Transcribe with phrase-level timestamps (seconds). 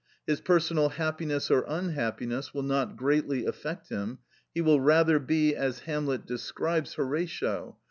[0.25, 4.17] His personal happiness or unhappiness will not greatly affect him,
[4.51, 7.77] he will rather be as Hamlet describes Horatio:—